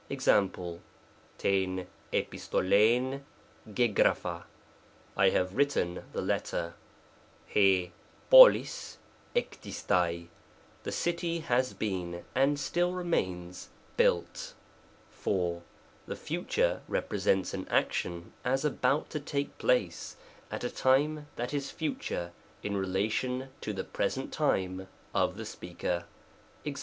[0.09, 0.79] Ex,^ rrjv
[1.37, 3.21] €i:iOvoXrjv
[3.71, 4.43] ytyQacfu^"
[5.15, 6.73] I have written the letter;"
[7.49, 7.91] r] TtoXig
[8.31, 10.27] t^noraiy"
[10.83, 14.55] the city has been, and still remains, built."
[15.11, 15.61] 4.
[16.07, 20.15] The Future represents an action as about to take place,
[20.49, 22.31] at a time that is future
[22.63, 26.05] in relation to the present time of the speaker,
[26.65, 26.75] ^a?.